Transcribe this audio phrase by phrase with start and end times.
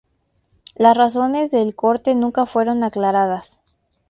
[0.73, 3.59] Las razones del corte nunca fueron aclaradas.